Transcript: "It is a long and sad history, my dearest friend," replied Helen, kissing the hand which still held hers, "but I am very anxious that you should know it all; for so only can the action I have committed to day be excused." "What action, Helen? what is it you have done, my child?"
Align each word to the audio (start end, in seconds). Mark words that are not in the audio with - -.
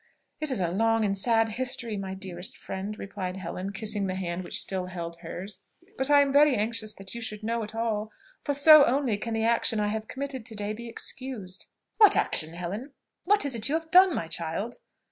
"It 0.39 0.49
is 0.49 0.59
a 0.59 0.69
long 0.71 1.05
and 1.05 1.15
sad 1.15 1.49
history, 1.49 1.95
my 1.95 2.15
dearest 2.15 2.57
friend," 2.57 2.97
replied 2.97 3.37
Helen, 3.37 3.71
kissing 3.71 4.07
the 4.07 4.15
hand 4.15 4.43
which 4.43 4.59
still 4.59 4.87
held 4.87 5.17
hers, 5.17 5.65
"but 5.95 6.09
I 6.09 6.21
am 6.21 6.33
very 6.33 6.55
anxious 6.55 6.91
that 6.95 7.13
you 7.13 7.21
should 7.21 7.43
know 7.43 7.61
it 7.61 7.75
all; 7.75 8.11
for 8.43 8.55
so 8.55 8.83
only 8.85 9.15
can 9.19 9.35
the 9.35 9.45
action 9.45 9.79
I 9.79 9.89
have 9.89 10.07
committed 10.07 10.43
to 10.43 10.55
day 10.55 10.73
be 10.73 10.89
excused." 10.89 11.67
"What 11.97 12.17
action, 12.17 12.55
Helen? 12.55 12.93
what 13.25 13.45
is 13.45 13.53
it 13.53 13.69
you 13.69 13.75
have 13.75 13.91
done, 13.91 14.15
my 14.15 14.25
child?" 14.25 14.77